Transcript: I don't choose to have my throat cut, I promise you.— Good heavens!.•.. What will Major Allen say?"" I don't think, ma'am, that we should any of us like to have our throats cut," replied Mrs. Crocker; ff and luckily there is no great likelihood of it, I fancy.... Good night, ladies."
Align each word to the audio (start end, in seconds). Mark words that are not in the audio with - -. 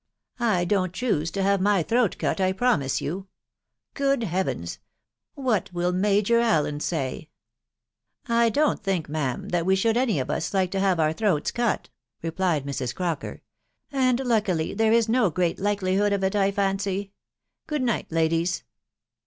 I 0.55 0.65
don't 0.65 0.93
choose 0.95 1.29
to 1.29 1.43
have 1.43 1.61
my 1.61 1.83
throat 1.83 2.17
cut, 2.17 2.41
I 2.41 2.53
promise 2.53 3.01
you.— 3.01 3.27
Good 4.01 4.23
heavens!.•.. 4.23 4.77
What 5.35 5.71
will 5.73 5.91
Major 5.91 6.39
Allen 6.39 6.79
say?"" 6.79 7.29
I 8.27 8.49
don't 8.49 8.81
think, 8.83 9.07
ma'am, 9.07 9.49
that 9.49 9.63
we 9.63 9.75
should 9.75 9.97
any 9.97 10.17
of 10.19 10.31
us 10.31 10.55
like 10.55 10.71
to 10.71 10.79
have 10.79 10.99
our 10.99 11.13
throats 11.13 11.51
cut," 11.51 11.89
replied 12.23 12.65
Mrs. 12.65 12.95
Crocker; 12.95 13.43
ff 13.43 13.93
and 13.93 14.19
luckily 14.21 14.73
there 14.73 14.91
is 14.91 15.07
no 15.07 15.29
great 15.29 15.59
likelihood 15.59 16.13
of 16.13 16.23
it, 16.23 16.35
I 16.35 16.49
fancy.... 16.49 17.11
Good 17.67 17.83
night, 17.83 18.11
ladies." 18.11 18.63